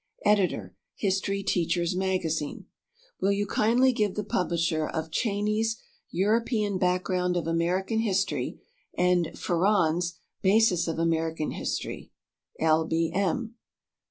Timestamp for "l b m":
12.59-13.53